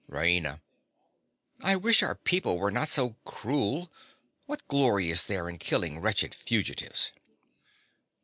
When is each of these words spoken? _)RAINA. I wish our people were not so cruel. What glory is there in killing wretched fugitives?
_)RAINA. 0.11 0.61
I 1.61 1.75
wish 1.75 2.01
our 2.01 2.15
people 2.15 2.57
were 2.57 2.71
not 2.71 2.87
so 2.89 3.17
cruel. 3.23 3.91
What 4.47 4.67
glory 4.67 5.11
is 5.11 5.27
there 5.27 5.47
in 5.47 5.59
killing 5.59 5.99
wretched 6.01 6.33
fugitives? 6.33 7.11